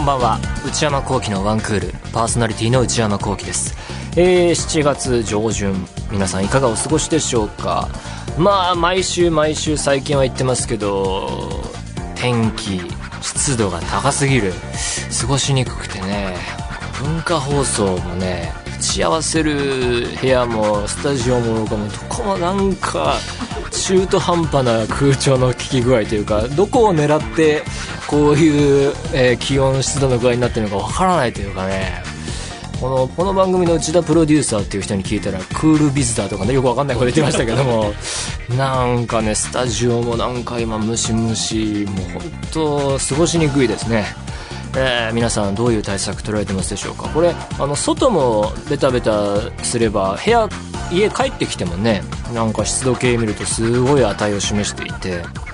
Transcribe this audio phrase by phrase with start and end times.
[0.00, 0.40] こんばんは。
[0.66, 1.92] 内山聖輝のワンクール。
[2.10, 3.76] パーソナリティの内山聖輝です。
[4.16, 5.74] えー、7月上旬。
[6.10, 7.86] 皆さんいかがお過ごしでしょうか？
[8.38, 11.50] まあ毎週毎週最近は言ってますけど
[12.14, 12.80] 天気
[13.20, 14.54] 湿度が高すぎる。
[15.20, 16.34] 過ごしにくくてね。
[17.02, 21.76] 文化放送もね打ち合わせる部屋もスタジオもど
[22.08, 23.16] こもなんか
[23.70, 27.62] 中途半端な空調の効き具合というかどこを狙って
[28.10, 32.02] こういう、えー、気温湿度の具合になってるのかわからないというかね。
[32.80, 37.92] このこの番組の内田プロデューサーっていう人に聞いたらクールビズターとかねよくわかんないこと言ってましたけども。
[38.58, 44.06] なんかねスタジオもなんか今ムシムシもう本当過ごしにくいですね。
[44.74, 47.08] えー、皆さんどういう対策取られてますでしょうか。
[47.10, 49.12] これあの外もベタベタ
[49.62, 50.48] すれば部屋
[50.90, 52.02] 家帰ってきてもね
[52.34, 55.49] なんか湿度計見るとすごい値を示していて。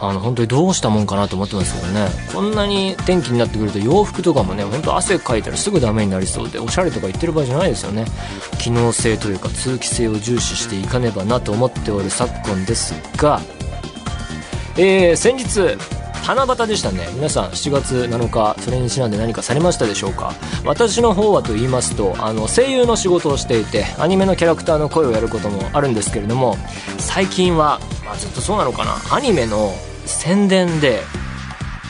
[0.00, 2.08] あの本当にどうしたもんかなと思ってますけどね。
[2.32, 8.04] こんなに天気になってくると洋服とかもね本当汗かいたらすぐダメになりそうでおしゃれとか言ってる場合じゃないですよね。
[8.58, 13.40] 機能性というか通気性を重視していかねばなと思っておる昨今ですが。
[14.76, 15.76] えー、先日
[16.24, 17.08] 七夕でしたね。
[17.14, 20.34] 皆さん7月7日それにちなんで何かされましたでしょうか？
[20.64, 26.56] 私の方はと言いますとあの声優の仕事をしていてアニメのキャラクターの声をやることもあるんですけれども
[26.98, 28.96] 最近は、まあ、ずっとそうなのかな？
[29.10, 29.72] アニメの
[30.08, 31.00] 宣伝で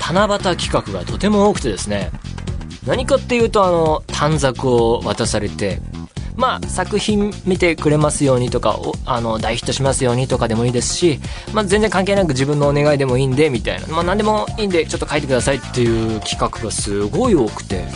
[0.00, 2.10] 七夕企画がとても多くてですね
[2.86, 5.80] 何かっていうとあの短冊を渡されて
[6.38, 11.18] まあ、作品見てくれますようにとか、あの、大ヒットしますようにとかでもいいですし、
[11.52, 13.88] まあ、全然関係なく自分のお願いでもいいんで、みたいな。
[13.88, 17.86] まあ、何でもいいんで、ちょっと書いてくださいっていう企画がすごい多くて、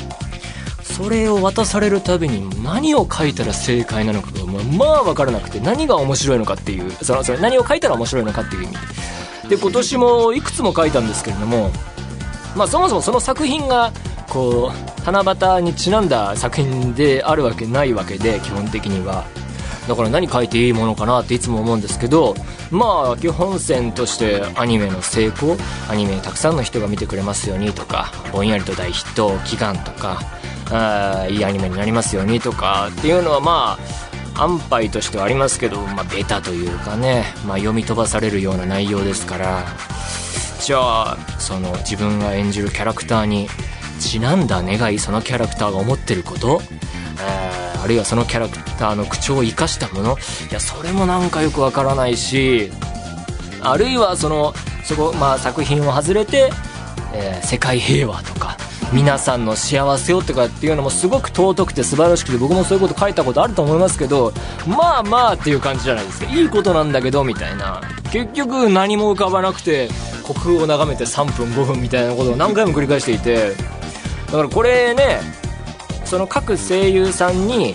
[0.82, 8.76] それを渡されるたびに何を書いたら正解なのかが、まあ、分からなくて、何が面白いのかっていう、その、それ何を書いたら面白いのかっていう意味。
[9.52, 11.70] で、今年もいくつも書いたんですけれども、
[12.56, 13.92] まあ、そもそもその作品が、
[14.30, 19.26] こう七夕にちなんだ作品であるわけないわけで基本的には。
[19.86, 22.36] だから何書いていいものかなっていつも思うんですけど
[22.70, 25.56] まあ基本線としてアニメの成功
[25.90, 30.20] アニメたくさんの人が見てくれますようにとかぼんやりと大ヒット祈願とか
[30.70, 39.64] あいいアニメになりますようにとかっていうのはまあ安牌としてはありますけど、まあ、ベタというかね、まあ、読み飛ばされるような内容ですから。
[40.60, 40.78] じゃ
[41.12, 43.48] あその自分が演じるキャラクターに
[43.98, 46.60] ちなんだ願いそのキャラクターが思ってること、
[47.20, 50.16] えー、あるいはそのキャラクターの口調を生かしたもの？
[50.50, 52.70] いやそれもなんかよくわからないし
[53.60, 54.54] あるいはその
[54.84, 56.50] そこ、まあ、作品を外れて、
[57.12, 58.56] えー、世界平和とか
[58.92, 64.32] 皆さんの幸せをとかっていうのもすごく尊くて素晴らしくて僕もそういうこと書いたことあると思いますけど
[64.66, 66.30] まあまあっていう感じじゃないですか。
[66.30, 67.80] いいことなんだけどみたいな。
[68.12, 69.88] 結局何も浮かばなくて
[70.26, 73.54] 国風を眺めて3分5分みたいなことを何回も繰り返していて。
[74.26, 75.20] だからこれね
[76.04, 77.74] その各声優さんに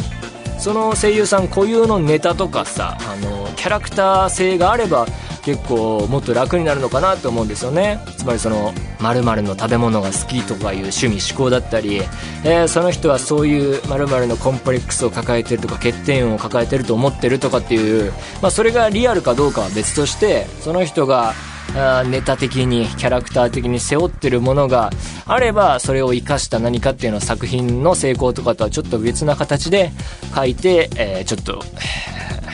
[0.59, 5.07] その声優さん固有のネタとかさあのキャラクター性があれば
[5.47, 8.03] 結構もっと楽になるのかなと思うんですよね。
[8.17, 12.01] つまりその〇〇の食べ物が好きとかいう趣味思考だったり、
[12.43, 21.33] えー、その人はそういう〇〇のコンプレックスを抱えてるとか欠点を抱えてると思ってるとかっていう、まあ、それがリアルかどうかは別としてその人が
[21.75, 24.89] あネタ的にキャラクター的に背負ってるものが
[25.25, 29.91] あればそれを生かした何かっていうのは作品の成功とかとはちょっと別な形で
[30.35, 31.63] 書いて、えー、ちょっと、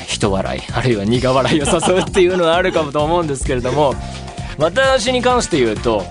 [0.07, 3.95] 人笑いあるいは苦笑いを誘うっていうのはあるかもと思うんですけれども
[4.57, 6.05] 私に関して言うと、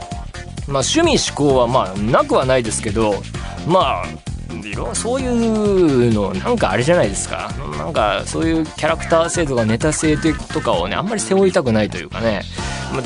[0.67, 3.23] まあ、趣味思考はまあなくはないですけど
[3.67, 4.33] まあ
[4.65, 7.51] いろそういうのなんかあれじゃないですか。
[7.79, 12.43] なんかそういうキャラクター性とかネタ性とかをねあんまり背負いたくないというかね。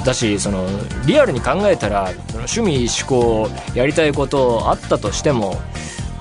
[0.05, 0.67] だしその
[1.07, 5.61] リアルに考えたらその趣味思考やりたいことあったとしても、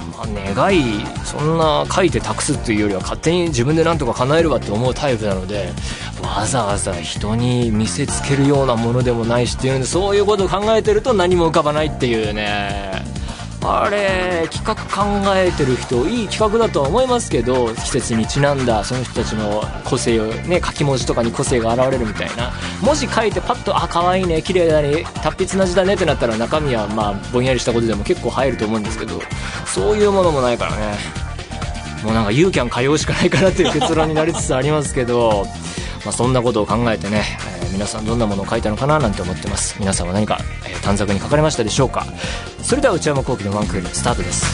[0.06, 5.72] まあ、願いそんな書いて託すっていうよりは勝手に自分で何とか叶えるわって思うタイプなので
[6.22, 13.15] わざわざ人に見せつけるようなものでもないしっていうのでそういうことを考えてると何も浮かばないっていうね。
[13.72, 22.52] あれ企画考えてる人いい企画だとは思いますけど季節にちなんだその人たちの個性をね書き文字とかに個性が現れるみたいな。
[22.82, 29.22] 文字書いてパッとあ可愛いね綺麗だね達筆な字だねってなったら中身はまあぼんやりしたことでも結構入ると思うんですけど
[29.66, 31.26] そういうものもないからね。
[32.04, 35.48] もうなんかユーキャン通うしかないかなっていう結論になりつつありますけど
[36.06, 37.24] まあ、そんなことを考えてね、
[37.64, 40.38] えー、皆さんどんなものを書いたのかななんて思ってます皆さんは何か、
[40.70, 42.06] えー、短冊に書かれましたでしょうか
[42.62, 44.46] それでは内山昂輝のワンクールスタートです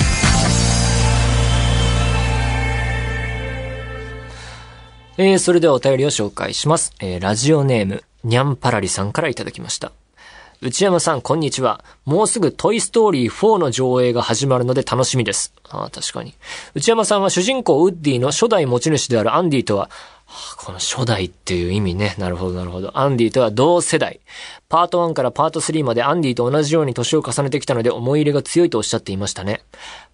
[5.18, 6.94] えー、それではお便りを紹介します。
[7.00, 9.92] えー、ラジオネーム、にゃんぱらりさんからいただきました。
[10.62, 11.84] 内山さん、こんにちは。
[12.06, 15.54] もうすぐトイストーリー4の上映が始まるので楽しみです。
[15.70, 16.34] ああ、確かに。
[16.76, 19.90] 内山さんは主人公ウッディの初代持ち主であるアンディとは、
[20.58, 22.16] この初代っていう意味ね。
[22.18, 22.98] なるほど、なるほど。
[22.98, 24.20] アンディとは同世代。
[24.70, 29.62] パート1からパート3までアンディと同じように年を重ねてきたので思い入れが強いとおっしゃっていましたね。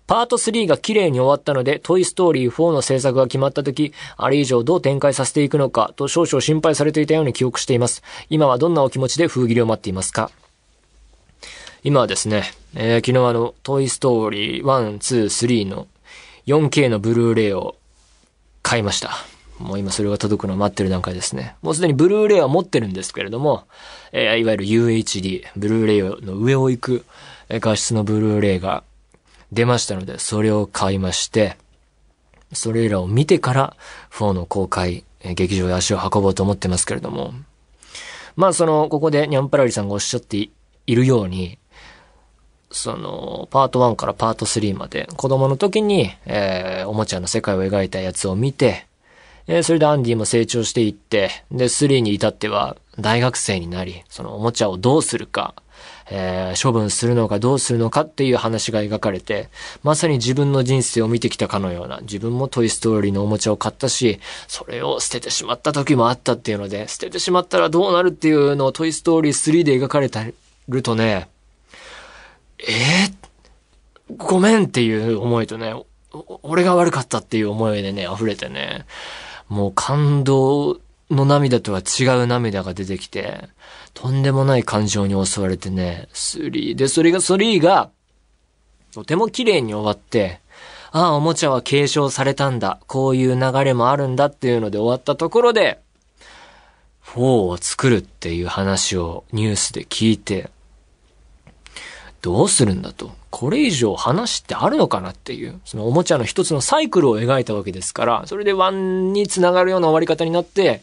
[0.07, 8.01] パート3が綺麗に終わったので、トイストーリー4の制作が決まった時、あれ以上どう展開させていくのか、と少々心配されていたように記憶しています。
[8.29, 10.31] 今はどんなお気持ちで封切りを待っていますか？
[11.83, 12.43] 今はですね、
[12.73, 15.87] えー、昨日あの、トイストーリー1、2、3の
[16.47, 17.75] 4K のブルーレイを
[18.63, 19.11] 買いました。
[19.59, 21.55] もう今それが届くのを待ってる段階ですね。
[21.61, 23.63] もうすでにブルーレイは持ってるんですけれども、
[24.11, 27.05] えー、いわゆる UHD、ブルーレイの上を行く
[27.49, 28.83] 画質のブルーレイが
[29.51, 31.57] 出ましたので、それを買いまして、
[32.53, 33.75] それらを見てから、
[34.11, 37.33] 4の公開、劇場へ足を運ぼうと思ってますけれども、
[38.35, 41.57] まあその、ここでニャンパラリさんがおっしゃっているように、
[42.69, 48.86] その、パート1からパート3まで、子供の時に、えー、おもちゃの世界を描いたやつを見て、
[49.47, 55.55] えー、それでアンディも成長していって、で、3に至っては大学生になり、そのおもちゃをどうするか、
[56.09, 59.49] えー、処分するのかどうするのかっていう話が描かれて、
[59.83, 70.33] まさに自分の人生を見てきたかのような、自分もトイストーリーのおもちゃを買ったし、それを捨ててしまった時もあったっていうので、捨ててしまったらどうなるっていうのをトイストーリー3で描かれて
[70.67, 71.29] るとね、
[72.59, 75.73] えー、ごめんっていう思いとね、
[76.41, 78.85] 俺が悪かったっていう思いでね、溢れてね、
[79.49, 80.79] もう感動
[81.09, 83.47] の涙とは違う涙が出てきて、
[83.93, 86.75] とんでもない感情に襲われてね、スリー。
[86.75, 87.89] で、それが、スリーが、
[88.93, 90.39] とても綺麗に終わって、
[90.91, 92.79] ああ、おもちゃは継承されたんだ。
[92.87, 95.79] こういう流れもあるんだっていうので終わったところで、
[97.05, 100.49] 4を作るっていう話をニュースで聞いて、
[102.21, 103.11] どうするんだと。
[103.29, 110.81] これ以上話ってあるのかなっていう、そのおもちゃの一つのサイクルを描いたわけですから、それで1につながるような終わり方になって、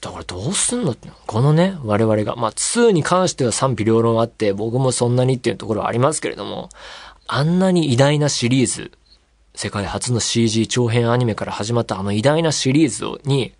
[0.00, 6.70] だからどうすんのってこのね、我々が、まあ2に関しては賛否両論あって、僕もそんなにっていうところはありますけれども、
[7.26, 8.92] あんなに偉大なシリーズ、
[9.54, 13.52] 世界初の CG 長編アニメから始まったあの偉大なシリーズに、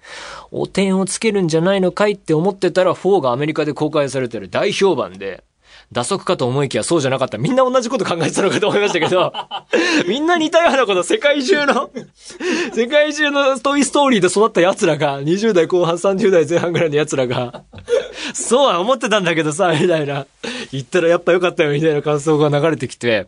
[0.51, 5.45] お点をつけるんじゃないのかいって思ってたら4がアメリカで公開されてる大評判で、
[5.93, 7.37] 打足かと思いきやそうじゃなかった。
[7.37, 9.33] みんな同じこと考えてたのかと思いましたけど、
[10.07, 11.91] みんな似たようなこと世界中の、
[12.73, 17.65] 世界中のトイストーリーで育った奴らが、20代後半30代前半ぐらいの奴らが、
[18.35, 20.27] そうは思ってたんだけどさ、みたいな。
[20.71, 23.27] 言ったらやっぱよかったよ、みたいな感想が流れてきて、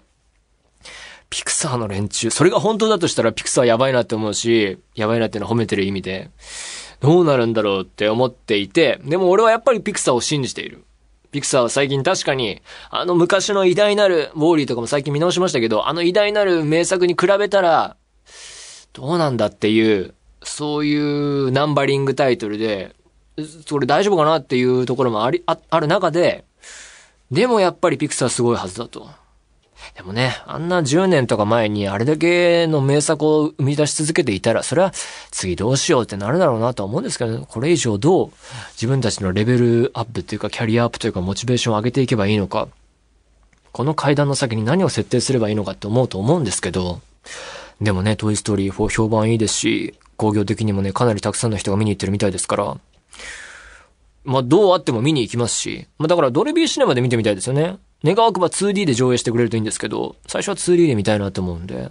[1.30, 6.30] ピクサーの連中、それが本当だとしたらピクサーやばいなって思うし、やばいなっていうのは褒めてる意味で、
[7.00, 10.84] どうなるんだろうって思っていて、でも俺はやっぱりピクサーを信じている。
[11.32, 17.96] ピクサーは最近確かに、あの昔の偉大なる、ウォーリーとかも最近見直しましたけど、あの偉大なる名作に比べたら、
[18.93, 22.94] どうなんだっていう、そういうナンバリングタイトルで、
[23.67, 26.44] それ大丈夫かなっていうところもあり、あ、ある中で、
[27.31, 29.08] でもやっぱりピクサーすごいはずだと。
[29.96, 34.93] でもね、あんな10年とか前にあれだけの名作を生み出し続けていたら、それは
[35.31, 38.32] 次どうしようってなるだろうなとは思うんですけど、これ以上どう
[38.74, 42.69] 自分たちのレベルアップっていうかキャリアアップというかモチベーションを上げていけばいいのか、
[43.72, 47.01] この階段の先に何を設定すればいいのかって思うと思うんですけど、
[47.81, 52.77] でもね、トイストーリー4評判いいですし、工業的にもね、かなりたくさんの人が見に行ってるみたいですから、
[54.24, 57.79] まあ、どうあっても見に行きますし、まあ、だからドルビーシネマで見てみたいですよね。
[58.04, 61.90] 願わくば 2D で上映してくれるといいんですけど、最初は 2D で見たいなと思うんで、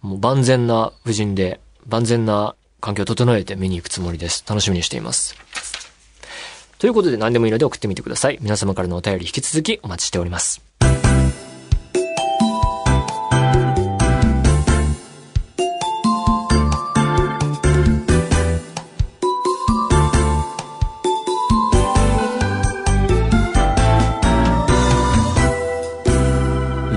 [0.00, 4.44] もう万全な布陣で、万全な環境を整えて見に行くつもりです。
[4.48, 5.36] 楽しみにしています。
[6.78, 8.38] ということで何でもいいので送ってみてください。
[8.42, 10.73] 皆様からのお便り引き続きお待ちしております。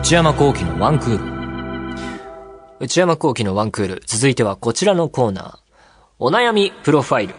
[0.07, 1.97] 内山幸喜のワンクール。
[2.79, 4.01] 内山幸喜のワンクール。
[4.05, 5.57] 続いてはこちらのコーナー。
[6.17, 7.35] お悩みプロファイル。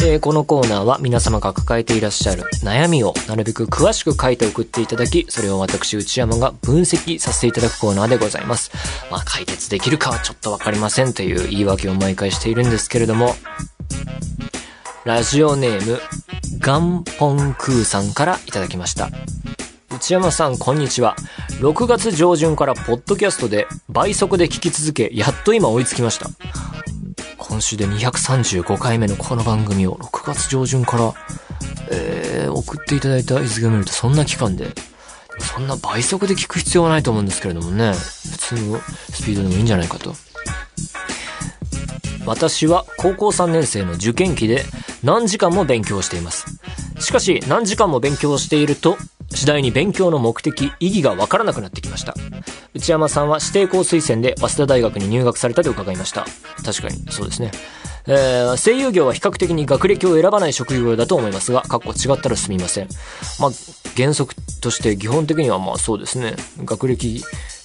[0.00, 8.70] えー、このコーナーは皆様が抱えていらっしゃる悩みをなるべく詳しく書いて送っていただき、それを私内山が分析させていただくコーナーでございます。
[9.10, 13.34] まあ解決できるかはちょっとわかりませんという言い訳を毎回しているんですけれども、
[15.04, 16.00] ラジオネーム、
[16.58, 19.10] ガンポンクーさんからいただきました。
[20.00, 21.14] 内山さん、こんにちは。
[21.60, 26.30] 6月上旬からポッドキャストで倍速で聞き続け、やっと今追いつきました。
[27.36, 31.12] 今週で235回目のこの番組を6月上旬から、
[31.92, 34.68] えー、送っていただいた日付を見るとそんな期間で、
[35.38, 38.80] そんな倍速で聞く必要はないと思うんですけれどもね、普通の
[39.12, 40.14] スピードでもいいんじゃないかと。
[42.24, 44.64] 私は高校3年生の受験期で
[45.04, 46.46] 何時間も勉強しています。
[47.00, 48.96] しかし何時間も勉強していると
[49.34, 52.14] 次第に勉強の目的、意義がわからなくなってきました。
[52.74, 56.26] 内山さんは指定校推薦で早稲田大学に入学されたと伺いました。
[56.64, 57.50] 確かに、そうですね。
[58.06, 62.88] えー、声優業は比較的に学歴を選ばない職業だと思いますが、かっこ違ったらすみません。
[63.38, 63.50] まあ、
[63.96, 66.34] 原則として基本的にはまあそうですね。
[66.64, 67.22] 学歴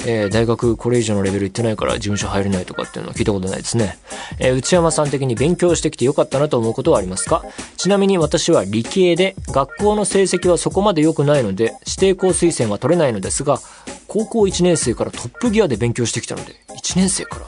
[0.08, 3.98] えー、大学これ以上のレベル行ってないから事務所入れないとかっていうのは聞いたことないですね。
[4.40, 7.44] えー、内山さん的に勉強してきてよかったなと思うことはありますか？
[7.78, 13.60] ちなみに私は理系で学校の成績はそこまで良くないので指定校推薦は取れないのですが、
[14.08, 17.46] 高校1年生からトップギアで勉強してきたので、1年生から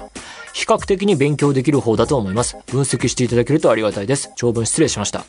[0.53, 2.57] 比較的に勉強できる方だと思います。
[2.65, 4.31] 分析していただけるとありがたいです。
[4.35, 5.25] 長文失礼しました。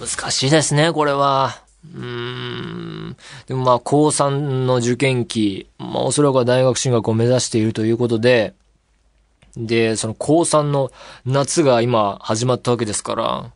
[0.00, 1.62] 難しいですね、これは。
[1.84, 3.16] うーん。
[3.46, 4.30] でもまあ、高3
[4.66, 8.54] の受験期、まあ、おそらくは大学進学を目指しているということで、
[9.56, 10.90] で、その高3の
[11.26, 13.50] 夏が今始まったわけですから、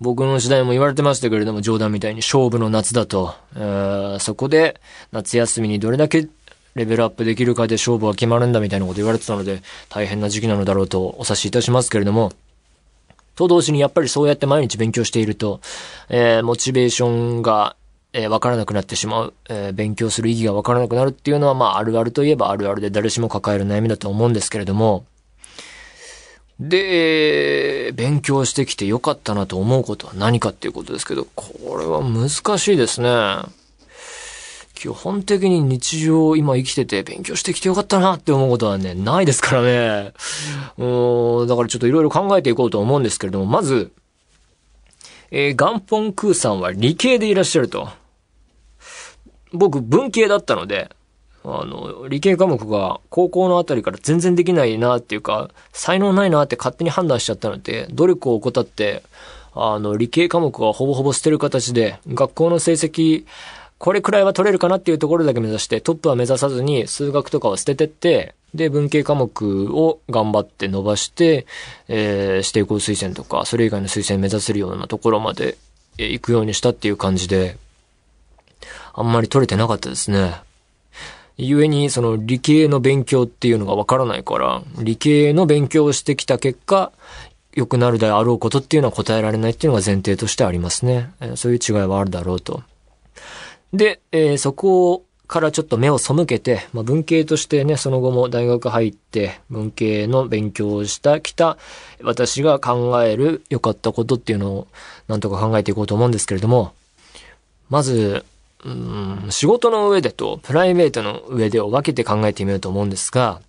[0.00, 4.80] 僕の時代も言われてましたけれども、冗談みたいに勝負の夏だと、えー、そこで
[5.12, 6.28] 夏休みにどれだけ
[6.74, 12.32] レベルアップできるかで勝負は決まるんだみたいなこと言われてたので、大変な時期なのだろうとお察しいたしますけれども、
[13.36, 15.60] と同時にやっぱりそうやって毎日勉強していると、
[16.08, 17.76] えー、モチベーションが、
[18.12, 25.04] えー、わからなくなってしまう、えー、勉強する意義がわからなくなるっていうのは、まあ、あるあるといえばあるあるで誰しも抱える悩みだと思うんですけれども、
[26.58, 33.10] で、勉強してきてよかったなと思うことは何かっていうことですけど、これは難しいですね。
[34.76, 40.12] 基本的に日常今生きてて勉強してきてよかったなって思うことはね、ないですからね。
[40.76, 43.90] うん、だからちょっといろいろ考えていこうと思うんですけれども、まず、
[45.30, 47.88] えー、ガンポンクーさんは理系でいらっしゃると。
[49.50, 50.90] 僕、文系だったので、
[51.42, 59.02] あの、理系科目が高校のあたりから全然できないなっていうか、才能ないなって勝手に判断しちゃったので、努力を怠って、
[59.54, 63.24] あの、理系科目はほぼほぼ捨てる形で、学校の成績、
[63.78, 71.46] これくらいは取れるかなっていうところだけ目指して、トップは目指さずに数学とかを捨ててって、で、文系科目を頑張って伸ばして、
[71.88, 75.58] えー、指定校推薦とか、それ以外の推薦目指せるようなところまで、
[75.98, 77.56] 行くようにしたっていう感じで、
[78.94, 80.34] あんまり取れてなかったですね。
[81.38, 86.92] 故に、その理系の勉強っていうのがわからないから、理系の勉強をしてきた結果、
[87.52, 91.10] 良くなるであろうことっていうのは答えられないっていうのが前提としてありますね。
[91.36, 92.62] そういう違いはあるだろうと。
[93.72, 101.58] で、えー、そこからちょっと目を背けて、まあ、文系としてね、その後も大学入って、文系の勉強をしたきた、
[102.02, 104.68] 私が考える良かったことっていうのを、
[105.08, 106.72] なんとか考えていこうと思うんですけれども、
[107.68, 108.24] まず、
[108.64, 113.40] うん、仕事の上でとプライベートの上でを分けて考えてみようと思うんですが、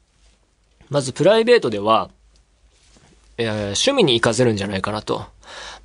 [0.89, 2.09] まずプライベートでは、
[3.37, 5.25] えー、趣味に活かせるんじゃないかなと。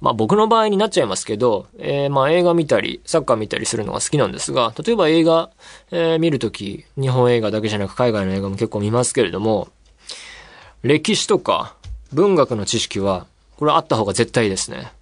[0.00, 5.50] まあ僕の場合になっちゃいますけど、えー、まあ映画見たり、サッカー見たりするのが好きなんですが、例えば映画、
[5.90, 9.68] えー、見るとき、日本映画だけじゃなく海外の映画も結構見ますけれども、
[10.82, 11.75] 歴史とか
[12.12, 14.92] 文学の知識は、これあった方が絶対ですね。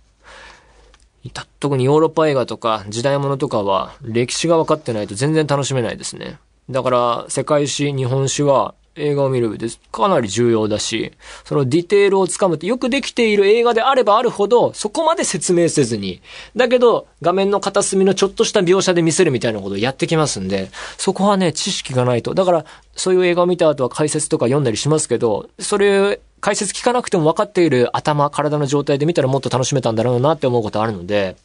[1.61, 6.39] 特にヨーロッパ映画とか時代物とかは歴史が分かってないと全然楽しめないですね。
[6.71, 11.13] だから世界史、日本史は映画を見る上でかなり重要だし、
[11.45, 16.21] そのディテールをつかむってよくできている映画であればあるほど、そこまで説明せずに、
[16.57, 22.35] だけど画面の片隅のちょっとした描写で見せるみたいなことをやってきますんで、そこはね、知識がないと。
[22.35, 22.65] だから、
[22.97, 31.37] そういう映画を見た後は解説とか読んだりしますけど、それ、解説聞かなくても分かっている頭、体の状態で見たらもっと楽しめたんだろうなって思うことあるので、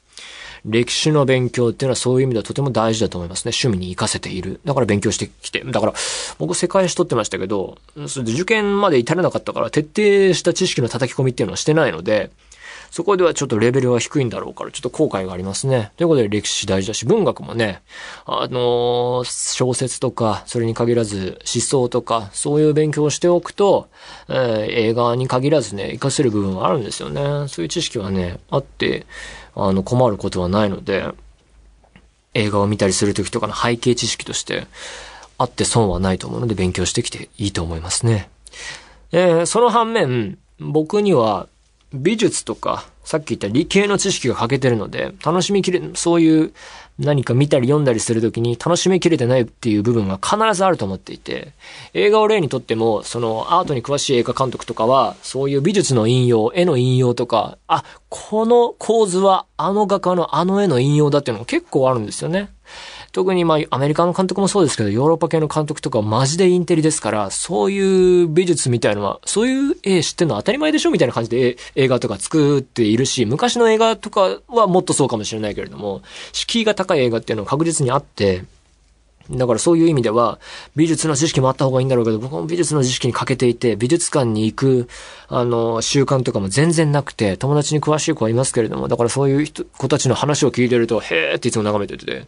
[0.65, 3.51] 歴史の勉強っていうのはそういう意味ではとても大事だと思いますね。
[3.51, 4.60] 趣味に活かせている。
[4.65, 5.63] だから勉強してきて。
[5.63, 5.93] だから、
[6.39, 12.31] 僕世界史取ってましたけど、それで受験まで至れなかったから徹底した知識の叩き込みっていうのはしてないので、
[12.95, 15.91] そこではちょっとレベルは低いんだろうから、ちょっと後悔がありますね。
[15.98, 17.81] ということで歴史大事だし、文学もね、
[18.25, 23.89] あのー、小説とか、それに限らず思想とか、そういう勉強をしておくと、
[24.29, 27.50] えー、映画に限らずね、活かせる部分はあるんですよね。
[27.50, 29.05] そういう知識はね、あって、
[29.55, 31.07] あの、困ることはないので、
[32.33, 34.67] 映画を見たりするときとかの背景知識として、
[35.38, 38.29] あって損はないと思うので勉強してきていいと思いますね。
[39.12, 41.47] えー、その反面、僕には
[41.93, 46.53] 美術とかさっき言った理系の知識が欠けてるので、楽しみきれ、そういう
[46.97, 51.53] 何か見たり読んだりするときに楽しみきれてないっていう部分が必ずあると思っていて、
[51.93, 62.50] 映画を例にとっても、そのアートに詳しい映画監督とかは、そういう美術の引用、絵の引用とか、あ、この構図はあの画家のあの絵の引用だっていうのも結構あるんですよね。
[63.15, 76.01] 特にまあ、アメリカの監督もそうですけど、ヨーロッパ系の監督とかマジでインテリですから、そういう美術みたいのは、そういう絵知ってんの当たり前でしょみたいな感じで映画とか作っているし、昔の映画とかはもっとそうかもしれないけれども、
[76.34, 78.43] 敷居が高い映画っていうのは確実にあって、
[79.32, 80.39] だからそういう意味では、
[80.75, 84.88] 美術の知識もあった方がいいんだろうけど、僕も美術の知識に欠けていて、美術館に行く、
[85.27, 92.27] あの、習慣とかも全然なくて、友達に詳しい子はいますけれども、だからそういう人、子たちの話を聞いてると、へーっていつも眺めてて、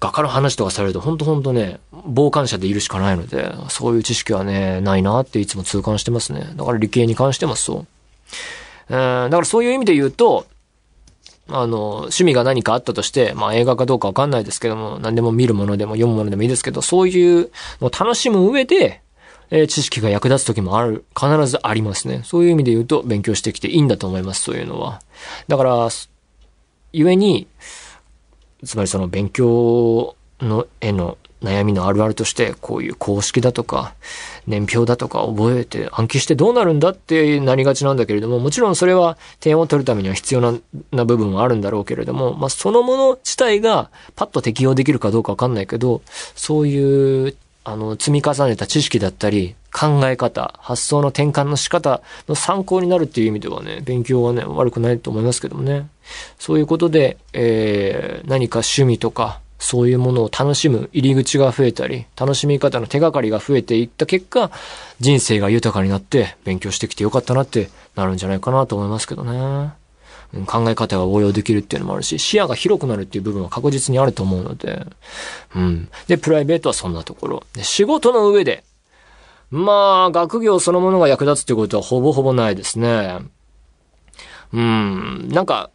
[0.00, 6.52] 画家の話とかされると、ほんとほんとね、傍観者でいるしかないので、そういう知識はね、ないなっていつも痛感してますね。
[6.56, 7.86] だから理系に関してもそう。
[8.90, 10.46] えー、だからそういう意味で言うと、
[11.48, 19.02] あの、趣味が何かあったとして、まあ映画かどうかわかんないですけども、何でも見るものでも読むものでもいいですけど、そういうのを楽しむ上で、
[19.50, 22.22] えー、知識が役立つ時もある、必ずありますね。
[22.24, 25.00] そういう意味で言うと、勉強してきていいんだと思います、そういうのは。
[25.48, 25.88] だから、
[26.92, 27.46] ゆえに、
[28.64, 33.94] つまりその勉強の絵の悩みのあるあるとして、こういう公式だとか、
[34.46, 40.58] 年表だとか覚えて暗記してどうなるんだってなりがちなんだけれども、もちろんそれは点を取るためには必要な
[40.92, 46.02] な部分はあるんだろうけれども、まあ、そのもの自体がパッと適用できるかどうかわかんないけど、
[46.34, 47.36] そういう、
[47.66, 55.88] あの、積み重ねた知識だったり、考え方、発想の転換の仕方の参考になるっていう意味ではね、勉強はね、悪くないと思いますけどもね。
[56.38, 64.50] そういうことで、えー、何か趣味とか、そういうものを楽しむ入り口が増えたり、楽しみ方の手がかりが増えていった結果、
[65.00, 69.72] 人生が豊かになって勉強してきてよかったなってなるんじゃないかなと思いますけどね。
[70.46, 74.84] 考え方が応用できるっていうのもあるし、視野が広くなるっていう部分は確実にあると思うので、
[75.54, 75.88] うん。
[76.08, 77.44] で、プライベートはそんなところ。
[77.54, 78.64] で、仕事の上で、
[79.50, 83.20] まあ、学業そのものが役立つってことはほぼほぼないですね。
[84.52, 85.28] うん。
[85.28, 85.70] なんか、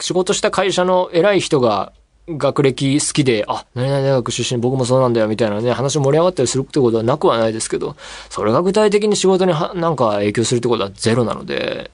[0.00, 1.92] 仕事した会社の偉い人が
[2.28, 7.96] 学歴好きで、あ、何々大学出身僕もそうなんだよみたいなね、話盛り上がったりするってことはなくはないですけど、
[8.30, 11.90] それが具体的に仕事になんか影響するってことはゼロなので、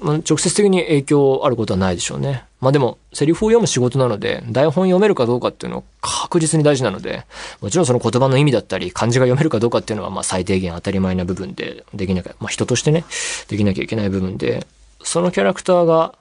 [0.00, 2.44] まあ、直接的に影響あることはないでしょうね。
[2.60, 7.24] まあでも、セリフを読む仕事なので、台本読めるかどうかっていうのは確実に大事なので、
[7.60, 13.04] もちろんその言葉の意味だったり、漢字が読めるかどうかっていうのは、まあ最低限当たり前な部分で、できなきゃ、まあ人としてね、
[13.48, 14.66] できなきゃいけない部分で、
[15.02, 16.14] そのキャラクターが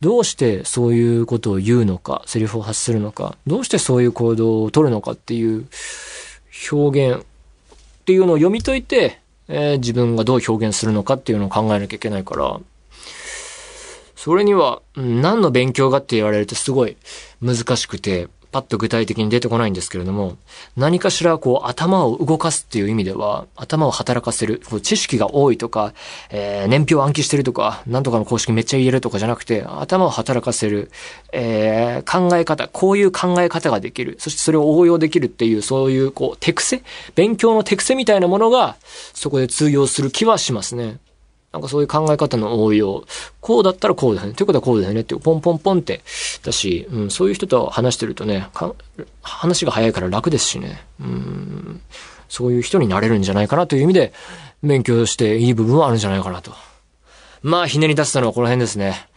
[0.00, 5.66] どうしてそういうことを言うのか、セリフを発するのか、どうしてそういう行動を取るのかっていう
[6.72, 7.24] 表現っ
[8.04, 12.60] ていうのを読み解いて、えー、自分がどう表現するのかっていうのを考えなきゃいけないから、
[14.14, 16.96] それには、何の勉強がって言われるとすごい
[17.40, 20.36] 難しくて、パッと具体的に出てこないんですけれども、
[20.76, 25.92] 何かしらこう頭を動かすっていう意味では、頭を働かせる、こう知識が多いとか、
[26.30, 30.90] えー、年表暗記してるとか、なんとかの公式めっちゃ言えるとかじゃなくて、頭を働かせる、
[31.32, 36.82] えー、考え方、こういう考え方ができる、そしてそれを応用できるっていう、そういうこう手癖？
[37.14, 38.76] 勉強の手癖みたいなものが、
[39.12, 40.98] そこで通用する気はしますね。
[41.58, 43.04] なんかそういう考え方の応用。
[43.40, 44.34] こうだったらこうだよね。
[44.34, 46.02] ということはこうだよねってポンポンポンって。
[46.44, 48.48] だし、うん、そういう人と話してるとね、
[49.22, 50.84] 話が早いから楽ですしね。
[51.00, 51.80] うん、
[52.28, 54.12] そういう人になれるんじゃないかなという意味で、
[54.62, 56.52] 勉強していい部分はあるんじゃないかなと。
[57.42, 59.08] まあ、ひねり出したのはこの辺ですね。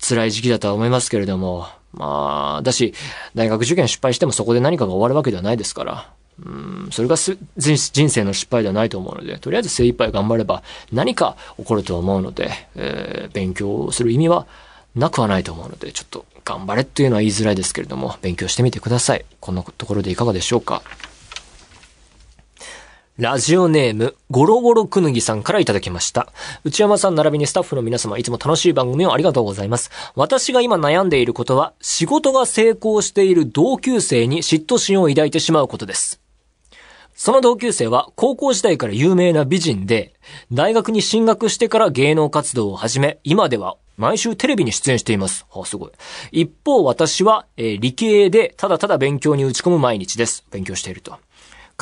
[0.00, 1.66] 辛い時期だとは思いますけれども。
[1.92, 2.94] まあ、だし、
[3.34, 6.10] 大学受験失敗してもそこで何かが終わるわけではないですから。
[6.44, 14.46] うん、それが人生の失敗ではないと思うので、とりあえず精一杯頑張れば何か起こると思うので、えー、勉強する意味は
[14.94, 19.24] なくはないと思うので、ちょっと頑張れっていうのは言いづらいですけれども、勉強してみてください。
[19.40, 20.82] こんなところでいかがでしょうか。
[23.18, 26.32] ラジオネーム、ゴロゴロくぬぎさんからいただきました。
[26.64, 29.90] 内山さん並びにスタッフの皆様、いつも楽しい番組をありがとうございます。
[30.14, 36.21] 私が今悩んでいることは、仕事が成功している同級生に嫉妬心を抱いてしまうことです。
[37.14, 40.14] その同級生は高校時代から有名な美人で、
[40.52, 45.46] 大学に進学してから芸能活動を始め、今では毎週テレビに出演しています。
[45.50, 45.90] はあ、すごい。
[46.32, 50.44] 一方私は、えー、理系でただただ勉強に打ち込む毎日です。
[50.50, 51.18] 勉強していると。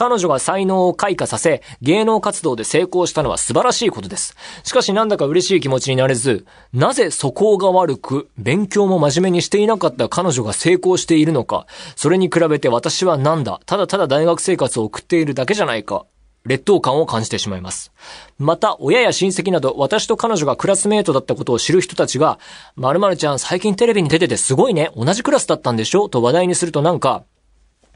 [0.01, 4.35] 彼女が才能を開花させ、芸能活動で成功したのは素晴らしいことです。
[4.65, 16.07] しかしなんだか嬉しい気持ちになれず、なぜ素行が悪く、勉強も真面目にしていなかった彼女が成功しているのか、それに比べて私はなんだ、ただただ大学生活を送っているだけじゃないか、
[16.47, 17.93] 劣等感を感じてしまいます。
[18.39, 22.39] また、親や親戚など、私と彼女がクラスメートだったことを知る人たちが、
[22.77, 26.09] 〇〇ちゃん最近テレビに出ててすごいね、同じクラスだったんでしょ？
[26.09, 27.25] と話題にするとなんか、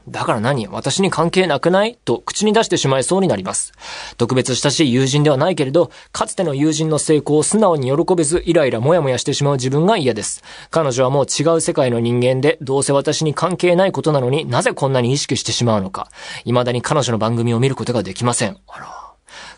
[0.07, 0.67] だから何？
[0.67, 1.97] 私に関係なくない？
[2.05, 3.73] と口に出してしまいそうになります。
[4.17, 10.43] 特別親しい友人ではないけれど、かつての友人の成功を素直に喜べず、イライラモヤモヤしてしまう自分が嫌です。
[10.69, 16.09] 彼女はもう違う世界の人間で、どうせ私に関係ないことなのになぜこんなに意識してしまうのか。
[16.43, 18.57] 未だに彼女の番組を見ることができません。
[18.67, 19.04] あら。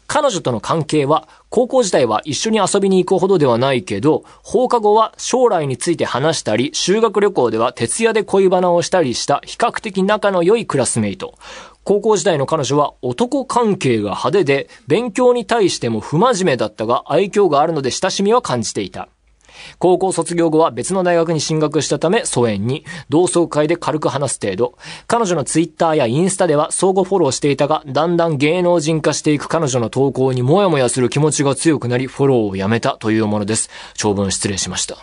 [0.07, 11.35] 彼女との関係は、高校時代は一緒に遊びに行くほどではないけど、放課後は将来について話したり、修学旅行では徹夜で恋バナをしたりした比較的仲の良いクラスメイト。
[11.83, 19.09] 高校時代の彼女は男関係が派手で、勉強に対しても不真面目だったが愛嬌があるので親しみは感じていた。
[19.79, 24.77] 高校卒業後は別の大学に進学したため疎遠に、同窓会で軽く話す程度。
[25.07, 33.69] 彼女のツイッターやインスタでは相互フォローしていたが、だんだん芸能人化していく彼女の投稿にもやもやする気持ちが強くなり、フォローをやめたというものです。
[33.95, 34.97] 長文失礼しました。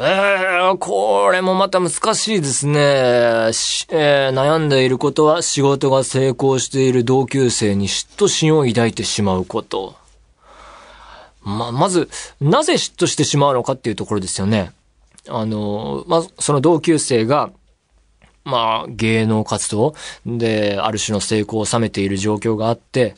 [0.00, 2.78] えー、これもまた難しいですね。
[2.78, 9.96] えー悩んでいることは仕事が成功している同級生に嫉妬心を抱いてしまうこと。
[11.48, 12.08] まあ、まず、
[12.40, 14.72] なぜ嫉妬してしまうのかっていうところですよね。
[15.28, 17.50] あの、まあ、その同級生が、
[18.44, 23.14] まあ、芸能活動で、ある種の成功を収めている状況があって、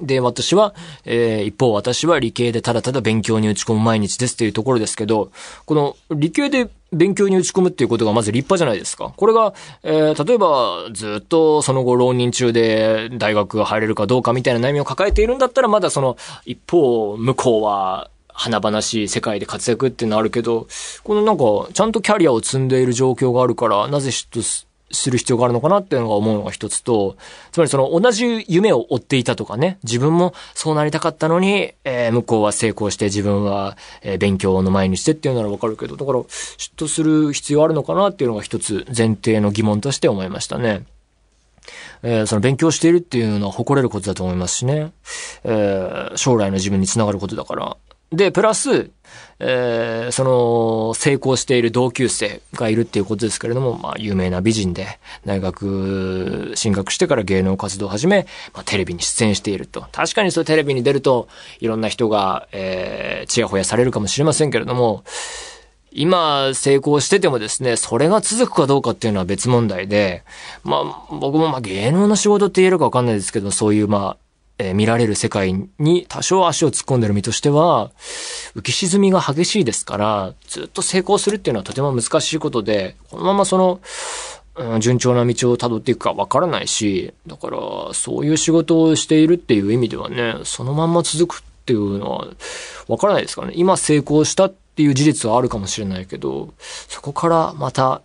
[0.00, 5.30] で、私は、えー一方私は理系でただただ勉強に打ち込む毎日ですっていうところですけど、
[5.64, 9.12] この理系で勉強に打ち込むっていうことがまず立派じゃないですか。
[9.16, 20.66] これが、えー例えばずっとその後浪人中で大学が入れるかどうかみたいな悩みを抱えているんだったらまだその一方向こうは華々しい世界で活躍っていうのあるけど、
[21.04, 27.16] このなんかちゃんとキャリアを積んでいる状況があるから、なぜ嫉妬する必要があるのかなっていうのが思うのが一つと、
[27.52, 40.84] つまりその同じ夢を追っていたとかね、自分もそうなりたかったのに、えー向こうは成功して自分は、えー勉強の前にしてっていうならわかるけど、だから嫉妬する必要あるのかなっていうのが一つ前提の疑問として思いましたね。
[42.02, 44.92] えーその勉強しているっていうのは誇れることだと思いますしね。
[45.44, 47.76] えー将来の自分につながることだから。
[48.12, 48.90] で、プラス、
[49.40, 59.86] えーその、成功している同級生がいるっていうことですけれども、まあ、有名な美人で、大学進学してから芸能活動を始め、まあ、テレビに出演していると。
[59.92, 65.02] 確かにそうテレビに出ると、いろんな人が、えー、ちやほやされるかもしれませんけれども、
[65.96, 70.24] 今成功しててもですね、それが続くかどうかっていうのは別問題で、
[70.62, 74.25] まあ僕もまあ芸能の仕事って言えるかわかんないですけど、そういうまあ、
[74.58, 77.90] えー見られる世界に多少足を突っ込んでる身としては、
[78.54, 83.80] 浮き沈みが激しいですから、ずっと成功するっていうのはとても難しいことで、このままその、
[84.58, 87.58] うん順調な道を辿っていくかわからないし、だから、
[87.92, 92.28] そういう仕事をしているっていう意味ではね、そのまんま続くっていうのは、
[92.88, 93.54] わからないですからね。
[93.56, 96.54] 今成功したっていう事実はあるかもしれないけど、
[96.88, 98.00] そこからまた、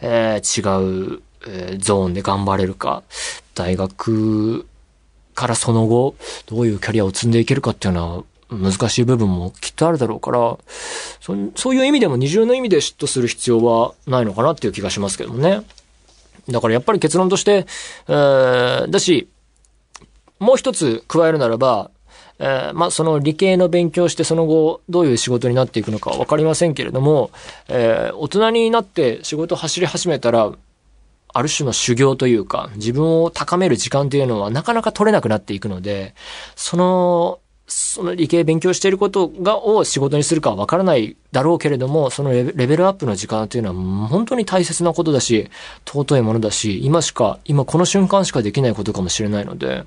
[0.00, 3.02] えー違う、えーゾーンで頑張れるか、
[3.54, 4.66] 大学
[5.34, 6.14] からその後、
[6.46, 10.56] どういうキャリアを積んでいけるかっていうのは、難しい部分もきっとあるだろうから、
[11.20, 15.62] そそういう意味でも二重の意味で嫉妬する必要はないのかなっていう気がしますけどもね。
[16.48, 17.66] だからやっぱり結論として、
[18.08, 19.28] えーだし、
[20.38, 21.90] もう一つ加えるならば、
[22.38, 27.30] えーまあ、その理系の勉強してその後どういう仕事になっていくのかわかりませんけれども、
[27.68, 30.52] えー大人になって仕事走り始めたら、
[31.34, 36.14] ある種の修行というか、自分を高める時間というのはなかなか取れなくなっていくので、
[36.54, 45.50] その、その理系勉強していることが、を仕事にするかはわからないだろうけれども、そのレベレベルアップの時間というのは本当に大切なことだし、
[45.84, 49.84] 尊いものだし、今しか、今この瞬間しかできないことかもしれないので、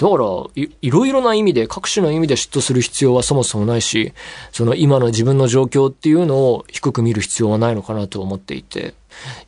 [0.00, 4.14] だからい、いろいろな意味で、各種の意味で嫉妬する必要はそもそもないし、
[4.50, 8.94] その今の自分の状況っていうのを低く見る必要はないのかなと思っていて、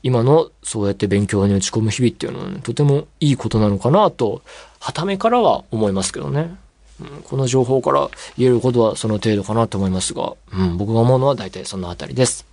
[0.03, 4.43] 今のそうやって勉強に打ち込む日々っていうのは、ね、とてもいいことなのかなと、
[4.79, 6.55] はためからは思いますけどね。
[7.01, 12.47] うんこの情報から言えることはその程度かなと思いますが、うん、僕が思うのは大体そのあたりです。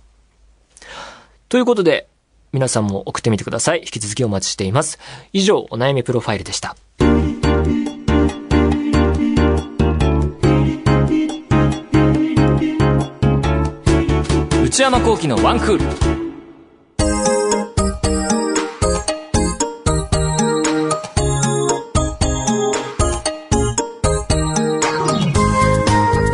[1.50, 2.08] ということで、
[2.52, 3.80] 皆さんも送ってみてください。
[3.80, 4.98] 引き続きお待ちしています。
[5.32, 6.76] 以上、お悩みプロファイルでした。
[14.70, 16.19] 内山幸喜のワンクール。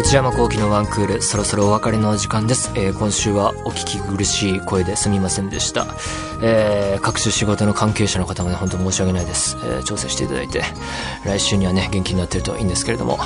[0.06, 2.70] 内山幸喜のワンクール、そろそろお別れのお時間です。
[2.76, 5.84] えー、今週はお聞き苦しい声ですみませんでした。
[6.40, 9.56] えー、各種仕事の関係者の方もね、本当申し訳ないです。
[9.64, 10.62] えー、調整していただいて、
[11.24, 13.18] 来週にはね、元気になってるといいんですけれども。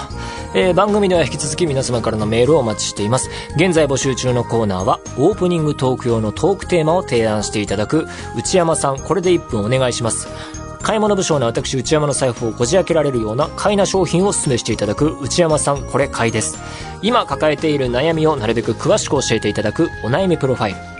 [0.55, 3.29] えー、番組では引き続き皆様からのメールをお待ちしています。
[3.57, 10.29] 現在募集中のコーナーは、オープニングトーク用のトークテーマを提案していただく、内山さん、これで1分お願いします。
[10.83, 16.59] 買い物不詳な私内山の財布をこじ開けられるような買いな商品をお勧めしていただく内山さんこれ買いです。
[17.03, 21.00] 今抱えている悩みをなるべく詳しく教えていただくお悩みプロファイル。